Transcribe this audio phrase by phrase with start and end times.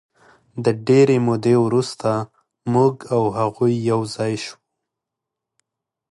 [0.63, 2.11] د ډېرې مودې وروسته
[2.73, 4.57] موږ او هغوی یو ځای شوو.